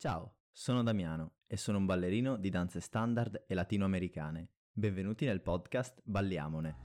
Ciao, 0.00 0.36
sono 0.50 0.82
Damiano 0.82 1.40
e 1.46 1.58
sono 1.58 1.76
un 1.76 1.84
ballerino 1.84 2.38
di 2.38 2.48
danze 2.48 2.80
standard 2.80 3.44
e 3.46 3.52
latinoamericane. 3.52 4.48
Benvenuti 4.72 5.26
nel 5.26 5.42
podcast 5.42 6.00
Balliamone. 6.04 6.76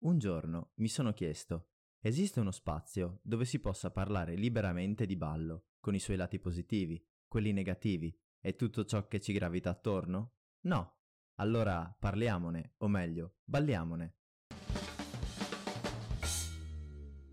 Un 0.00 0.18
giorno 0.18 0.72
mi 0.74 0.88
sono 0.88 1.14
chiesto, 1.14 1.70
esiste 2.00 2.40
uno 2.40 2.50
spazio 2.50 3.20
dove 3.22 3.46
si 3.46 3.58
possa 3.58 3.90
parlare 3.90 4.34
liberamente 4.34 5.06
di 5.06 5.16
ballo, 5.16 5.68
con 5.80 5.94
i 5.94 5.98
suoi 5.98 6.18
lati 6.18 6.38
positivi, 6.38 7.02
quelli 7.26 7.54
negativi 7.54 8.14
e 8.38 8.54
tutto 8.54 8.84
ciò 8.84 9.08
che 9.08 9.18
ci 9.18 9.32
gravita 9.32 9.70
attorno? 9.70 10.34
No. 10.66 10.96
Allora 11.36 11.96
parliamone, 11.98 12.74
o 12.76 12.88
meglio, 12.88 13.36
balliamone. 13.44 14.17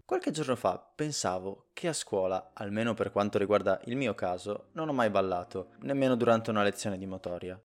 Qualche 0.06 0.30
giorno 0.30 0.56
fa 0.56 0.78
pensavo 0.78 1.70
che 1.74 1.88
a 1.88 1.94
scuola, 1.94 2.52
almeno 2.54 2.94
per 2.94 3.12
quanto 3.12 3.40
riguarda 3.40 3.82
il 3.86 3.96
mio 3.96 4.14
caso, 4.14 4.68
non 4.74 4.88
ho 4.88 4.94
mai 4.94 5.10
ballato, 5.10 5.70
nemmeno 5.80 6.16
durante 6.16 6.52
una 6.52 6.62
lezione 6.62 7.00
di 7.00 7.08
motoria. 7.08 7.60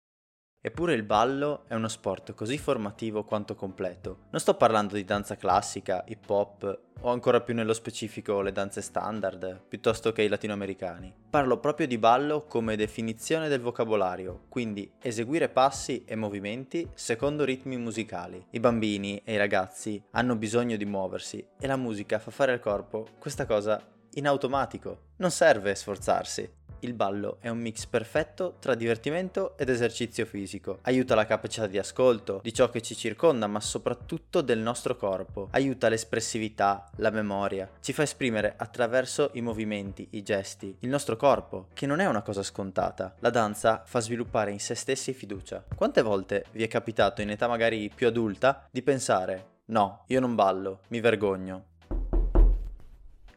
Eppure 0.63 0.93
il 0.93 1.05
ballo 1.05 1.65
è 1.69 1.75
uno 1.75 1.89
sport 1.89 2.35
così 2.35 2.59
formativo 2.59 3.25
quanto 3.25 3.55
completo. 3.55 4.27
Non 4.31 4.41
sto 4.41 4.57
parlando 4.57 4.95
di 4.95 5.05
danza 5.05 5.37
classica, 5.37 6.05
hip 6.07 6.29
hop 6.29 6.81
o 7.01 7.11
ancora 7.11 7.41
più 7.41 7.55
nello 7.55 7.73
specifico 7.73 8.43
le 8.43 8.53
danze 8.53 8.83
standard, 8.83 9.63
piuttosto 9.67 10.13
che 10.13 10.21
i 10.21 10.29
latinoamericani. 10.29 11.15
Parlo 11.31 11.59
proprio 11.61 11.87
di 11.87 11.97
ballo 11.97 12.45
come 12.45 12.77
definizione 12.77 13.49
del 13.49 13.63
vocabolario, 13.63 14.43
quindi 14.51 14.93
eseguire 15.01 15.49
passi 15.49 16.05
e 16.05 16.15
movimenti 16.15 16.87
secondo 16.93 17.45
ritmi 17.45 17.79
musicali. 17.79 18.45
I 18.51 18.61
bambini 18.61 19.23
e 19.25 19.33
i 19.33 19.39
ragazzi 19.39 20.03
hanno 20.11 20.37
bisogno 20.37 20.77
di 20.77 20.85
muoversi 20.85 21.43
e 21.59 21.67
la 21.67 21.77
musica 21.77 22.19
fa 22.19 22.31
fare 22.31 22.53
al 22.53 22.61
corpo 22.61 23.07
questa 23.19 23.47
cosa 23.47 23.83
in 24.15 24.27
automatico. 24.27 25.09
Non 25.17 25.31
serve 25.31 25.75
sforzarsi. 25.75 26.59
Il 26.83 26.95
ballo 26.95 27.37
è 27.41 27.49
un 27.51 27.59
mix 27.59 27.85
perfetto 27.85 28.57
tra 28.59 28.75
divertimento 28.75 29.57
ed 29.59 29.69
esercizio 29.69 30.25
fisico. 30.25 30.79
Aiuta 30.83 31.15
la 31.15 31.27
capacità 31.27 31.67
di 31.67 31.77
ascolto, 31.77 32.41
di 32.43 32.55
ciò 32.55 32.71
che 32.71 32.81
ci 32.81 32.97
circonda, 32.97 33.47
ma 33.47 33.61
soprattutto 33.61 34.41
del 34.41 34.61
nostro 34.61 34.97
corpo. 34.97 35.49
Aiuta 35.51 35.89
l'espressività, 35.89 36.89
la 36.97 37.11
memoria. 37.11 37.71
Ci 37.81 37.93
fa 37.93 38.03
esprimere 38.03 38.55
attraverso 38.57 39.31
i 39.35 39.43
movimenti, 39.43 40.09
i 40.13 40.23
gesti, 40.23 40.75
il 40.81 40.89
nostro 40.89 41.17
corpo, 41.17 41.67
che 41.75 41.85
non 41.85 42.01
è 42.01 42.07
una 42.07 42.23
cosa 42.23 42.43
scontata. 42.43 43.15
La 43.19 43.31
danza 43.31 43.83
fa 43.85 44.01
sviluppare 44.01 44.51
in 44.51 44.61
se 44.61 44.75
stessi 44.75 45.13
fiducia. 45.13 45.63
Quante 45.75 46.01
volte 46.01 46.47
vi 46.53 46.63
è 46.63 46.69
capitato 46.69 47.21
in 47.21 47.29
età 47.29 47.47
magari 47.47 47.91
più 47.95 48.07
adulta 48.07 48.67
di 48.71 48.81
pensare 48.81 49.59
No, 49.71 50.03
io 50.09 50.19
non 50.19 50.35
ballo, 50.35 50.81
mi 50.89 50.99
vergogno. 50.99 51.67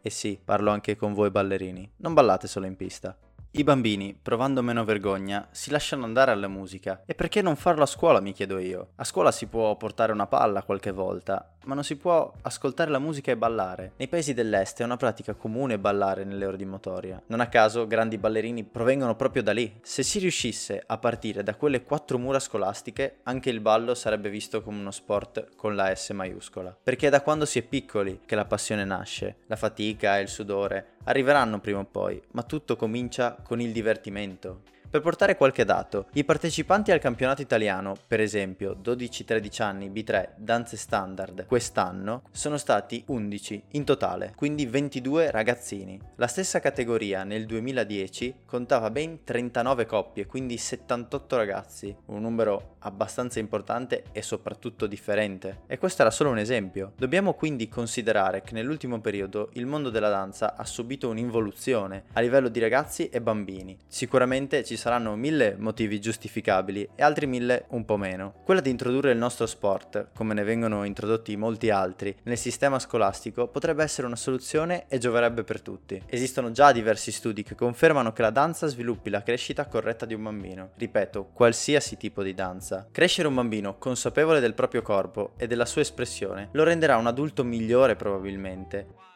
E 0.05 0.09
sì, 0.09 0.37
parlo 0.43 0.69
anche 0.69 0.97
con 0.97 1.13
voi 1.13 1.31
ballerini. 1.31 1.89
Non 1.99 2.13
ballate 2.13 2.45
solo 2.45 2.65
in 2.65 2.75
pista. 2.75 3.17
I 3.51 3.63
bambini, 3.63 4.13
provando 4.21 4.61
meno 4.61 4.83
vergogna, 4.83 5.47
si 5.51 5.71
lasciano 5.71 6.03
andare 6.03 6.31
alla 6.31 6.49
musica. 6.49 7.03
E 7.05 7.15
perché 7.15 7.41
non 7.41 7.55
farlo 7.55 7.83
a 7.83 7.85
scuola, 7.85 8.19
mi 8.19 8.33
chiedo 8.33 8.57
io? 8.57 8.89
A 8.95 9.05
scuola 9.05 9.31
si 9.31 9.45
può 9.45 9.77
portare 9.77 10.11
una 10.11 10.27
palla 10.27 10.63
qualche 10.63 10.91
volta, 10.91 11.52
ma 11.65 11.73
non 11.73 11.83
si 11.83 11.95
può 11.95 12.31
ascoltare 12.41 12.91
la 12.91 12.99
musica 12.99 13.31
e 13.31 13.37
ballare. 13.37 13.93
Nei 13.97 14.07
paesi 14.07 14.33
dell'est 14.33 14.81
è 14.81 14.83
una 14.83 14.97
pratica 14.97 15.33
comune 15.33 15.79
ballare 15.79 16.23
nelle 16.23 16.45
ore 16.45 16.57
di 16.57 16.65
motoria. 16.65 17.21
Non 17.27 17.39
a 17.39 17.47
caso 17.47 17.87
grandi 17.87 18.17
ballerini 18.17 18.63
provengono 18.63 19.15
proprio 19.15 19.43
da 19.43 19.51
lì. 19.51 19.79
Se 19.81 20.03
si 20.03 20.19
riuscisse 20.19 20.83
a 20.85 20.97
partire 20.97 21.43
da 21.43 21.55
quelle 21.55 21.83
quattro 21.83 22.17
mura 22.17 22.39
scolastiche, 22.39 23.17
anche 23.23 23.49
il 23.49 23.59
ballo 23.59 23.95
sarebbe 23.95 24.29
visto 24.29 24.61
come 24.61 24.79
uno 24.79 24.91
sport 24.91 25.55
con 25.55 25.75
la 25.75 25.93
S 25.93 26.09
maiuscola. 26.09 26.77
Perché 26.81 27.07
è 27.07 27.09
da 27.09 27.21
quando 27.21 27.45
si 27.45 27.59
è 27.59 27.63
piccoli 27.63 28.21
che 28.25 28.35
la 28.35 28.45
passione 28.45 28.85
nasce, 28.85 29.37
la 29.47 29.55
fatica 29.55 30.17
e 30.17 30.21
il 30.21 30.27
sudore 30.27 30.93
arriveranno 31.05 31.59
prima 31.59 31.79
o 31.79 31.85
poi, 31.85 32.21
ma 32.31 32.43
tutto 32.43 32.75
comincia 32.75 33.37
con 33.43 33.59
il 33.59 33.71
divertimento. 33.71 34.61
Per 34.93 35.01
portare 35.01 35.35
qualche 35.35 35.65
dato, 35.65 36.05
i 36.13 36.23
partecipanti 36.23 36.91
al 36.91 36.99
campionato 36.99 37.41
italiano, 37.41 37.95
per 38.05 38.21
esempio 38.21 38.77
12-13 38.79 39.63
anni 39.63 39.89
B3 39.89 40.33
danze 40.35 40.77
standard, 40.77 41.47
quest'anno 41.47 42.21
sono 42.29 42.57
stati 42.57 43.03
11 43.07 43.63
in 43.71 43.85
totale, 43.85 44.33
quindi 44.35 44.67
22 44.67 45.31
ragazzini. 45.31 45.99
La 46.17 46.27
stessa 46.27 46.59
categoria 46.59 47.23
nel 47.23 47.47
2010 47.47 48.41
contava 48.45 48.91
ben 48.91 49.23
39 49.23 49.87
coppie, 49.87 50.27
quindi 50.27 50.57
78 50.57 51.37
ragazzi, 51.37 51.95
un 52.05 52.21
numero 52.21 52.75
abbastanza 52.83 53.39
importante 53.39 54.03
e 54.11 54.21
soprattutto 54.21 54.85
differente. 54.85 55.61
E 55.65 55.79
questo 55.79 56.03
era 56.03 56.11
solo 56.11 56.29
un 56.29 56.37
esempio. 56.37 56.91
Dobbiamo 56.95 57.33
quindi 57.33 57.67
considerare 57.67 58.43
che 58.43 58.53
nell'ultimo 58.53 59.01
periodo 59.01 59.49
il 59.53 59.65
mondo 59.65 59.89
della 59.89 60.09
danza 60.09 60.55
ha 60.55 60.65
subito 60.65 61.09
un'involuzione 61.09 62.03
a 62.13 62.19
livello 62.19 62.49
di 62.49 62.59
ragazzi 62.59 63.09
e 63.09 63.21
bambini. 63.21 63.75
Sicuramente 63.87 64.63
ci 64.63 64.77
saranno 64.83 65.15
mille 65.15 65.55
motivi 65.57 66.01
giustificabili 66.01 66.89
e 66.93 67.03
altri 67.03 67.25
mille 67.25 67.67
un 67.69 67.85
po' 67.85 67.95
meno. 67.95 68.33
Quella 68.43 68.59
di 68.59 68.69
introdurre 68.69 69.13
il 69.13 69.17
nostro 69.17 69.45
sport, 69.45 70.09
come 70.13 70.33
ne 70.33 70.43
vengono 70.43 70.83
introdotti 70.83 71.37
molti 71.37 71.69
altri, 71.69 72.13
nel 72.23 72.37
sistema 72.37 72.79
scolastico 72.79 73.47
potrebbe 73.47 73.81
essere 73.81 74.07
una 74.07 74.17
soluzione 74.17 74.83
e 74.89 74.97
gioverebbe 74.97 75.45
per 75.45 75.61
tutti. 75.61 76.03
Esistono 76.05 76.51
già 76.51 76.73
diversi 76.73 77.13
studi 77.13 77.43
che 77.43 77.55
confermano 77.55 78.11
che 78.11 78.23
la 78.23 78.29
danza 78.29 78.67
sviluppi 78.67 79.09
la 79.09 79.23
crescita 79.23 79.67
corretta 79.67 80.05
di 80.05 80.15
un 80.15 80.23
bambino. 80.23 80.71
Ripeto, 80.75 81.29
qualsiasi 81.31 81.95
tipo 81.95 82.21
di 82.21 82.33
danza. 82.33 82.85
Crescere 82.91 83.29
un 83.29 83.35
bambino 83.35 83.77
consapevole 83.77 84.41
del 84.41 84.53
proprio 84.53 84.81
corpo 84.81 85.31
e 85.37 85.47
della 85.47 85.65
sua 85.65 85.79
espressione 85.79 86.49
lo 86.51 86.63
renderà 86.65 86.97
un 86.97 87.07
adulto 87.07 87.45
migliore 87.45 87.95
probabilmente 87.95 89.11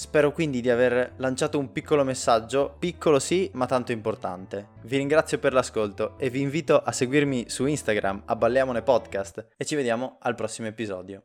Spero 0.00 0.30
quindi 0.30 0.60
di 0.60 0.70
aver 0.70 1.14
lanciato 1.16 1.58
un 1.58 1.72
piccolo 1.72 2.04
messaggio, 2.04 2.76
piccolo 2.78 3.18
sì, 3.18 3.50
ma 3.54 3.66
tanto 3.66 3.90
importante. 3.90 4.68
Vi 4.82 4.96
ringrazio 4.96 5.40
per 5.40 5.52
l'ascolto 5.52 6.16
e 6.18 6.30
vi 6.30 6.40
invito 6.40 6.80
a 6.80 6.92
seguirmi 6.92 7.50
su 7.50 7.66
Instagram 7.66 8.22
a 8.26 8.36
Balleamone 8.36 8.82
Podcast 8.82 9.48
e 9.56 9.64
ci 9.64 9.74
vediamo 9.74 10.18
al 10.20 10.36
prossimo 10.36 10.68
episodio. 10.68 11.24